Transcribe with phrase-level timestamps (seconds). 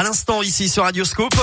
[0.00, 1.34] à l'instant ici sur Radioscope.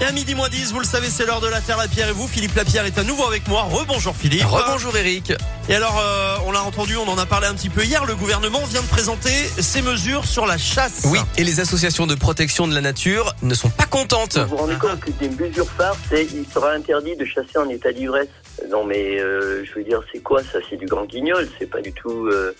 [0.00, 2.08] Et à midi moins 10, vous le savez, c'est l'heure de la Terre la Pierre
[2.08, 2.26] et vous.
[2.26, 3.62] Philippe Lapierre est à nouveau avec moi.
[3.62, 4.44] Rebonjour Philippe.
[4.44, 5.32] Rebonjour Eric.
[5.68, 8.04] Et alors, euh, on l'a entendu, on en a parlé un petit peu hier.
[8.04, 11.02] Le gouvernement vient de présenter ses mesures sur la chasse.
[11.04, 14.38] Oui, et les associations de protection de la nature ne sont pas contentes.
[14.38, 17.68] Vous vous rendez compte que des mesures phares, c'est il sera interdit de chasser en
[17.68, 18.26] état d'ivresse.
[18.70, 20.58] Non mais euh, je veux dire, c'est quoi ça?
[20.68, 22.54] C'est du grand guignol, c'est pas du tout euh,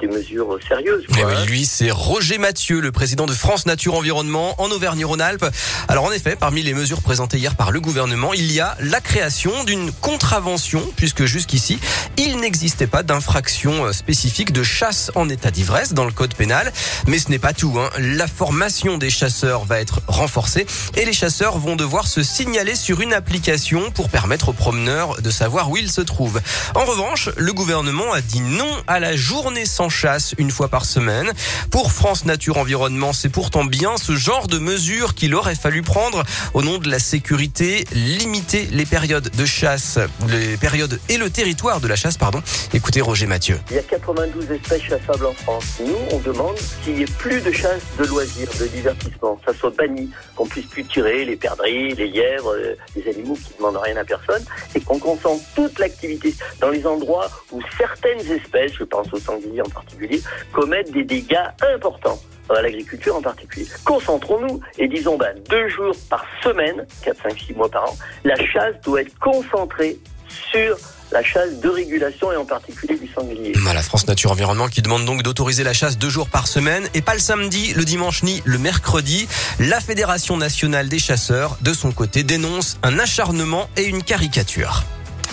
[0.00, 1.04] des mesures sérieuses.
[1.08, 1.44] Eh Quoi, oui, hein.
[1.46, 5.46] lui, c'est Roger Mathieu, le président de France Nature Environnement en Auvergne-Rhône-Alpes.
[5.88, 9.00] Alors en effet, parmi les mesures présentées hier par le gouvernement, il y a la
[9.00, 11.78] création d'une contravention, puisque jusqu'ici,
[12.16, 16.72] il n'existait pas d'infraction euh, spécifique de chasse en état d'ivresse dans le code pénal.
[17.06, 17.74] Mais ce n'est pas tout.
[17.78, 17.90] Hein.
[17.98, 20.66] La formation des chasseurs va être renforcée
[20.96, 25.25] et les chasseurs vont devoir se signaler sur une application pour permettre aux promeneurs de
[25.30, 26.40] savoir où ils se trouvent.
[26.74, 30.84] En revanche, le gouvernement a dit non à la journée sans chasse une fois par
[30.84, 31.32] semaine.
[31.70, 36.24] Pour France Nature Environnement, c'est pourtant bien ce genre de mesures qu'il aurait fallu prendre
[36.54, 41.80] au nom de la sécurité, limiter les périodes de chasse, les périodes et le territoire
[41.80, 42.42] de la chasse, pardon.
[42.72, 43.58] Écoutez Roger Mathieu.
[43.70, 45.80] Il y a 92 espèces chassables en France.
[45.80, 49.58] Nous, on demande qu'il n'y ait plus de chasse de loisirs, de divertissement, que ça
[49.58, 53.58] soit banni, qu'on puisse plus tirer les perdrix, les lièvres, euh, les animaux qui ne
[53.58, 58.72] demandent rien à personne, et qu'on concentre toute l'activité dans les endroits où certaines espèces,
[58.78, 60.20] je pense aux sangliers en particulier,
[60.52, 63.66] commettent des dégâts importants à l'agriculture en particulier.
[63.84, 68.36] Concentrons-nous et disons ben, deux jours par semaine, 4, 5, 6 mois par an, la
[68.36, 70.76] chasse doit être concentrée sur
[71.12, 73.52] la chasse de régulation et en particulier du sanglier.
[73.62, 77.02] Voilà, France Nature Environnement qui demande donc d'autoriser la chasse deux jours par semaine et
[77.02, 79.28] pas le samedi, le dimanche ni le mercredi.
[79.60, 84.84] La Fédération nationale des chasseurs, de son côté, dénonce un acharnement et une caricature.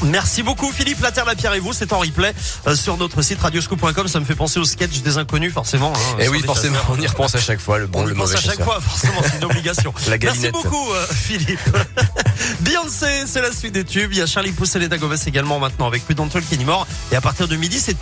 [0.04, 1.02] Merci beaucoup Philippe.
[1.02, 2.34] La Terre la Pierre et vous, c'est en replay
[2.68, 4.08] euh, sur notre site radioscoop.com.
[4.08, 5.94] Ça me fait penser au sketch des inconnus, forcément.
[5.96, 6.96] hein, Et sur Eh oui, les forcément, chasseurs.
[6.98, 8.52] on y repense à chaque fois, le bon, On y le pense mauvais à chaque
[8.52, 8.66] chasseur.
[8.66, 9.94] fois, forcément, c'est une obligation.
[10.10, 11.60] La Merci beaucoup, euh, Philippe.
[12.62, 14.12] Beyoncé, c'est la suite des tubes.
[14.12, 16.86] Il y a Charlie Pousse et Gomez également maintenant avec plus d'Antoine Kenimore.
[17.12, 17.94] Et à partir de midi, c'est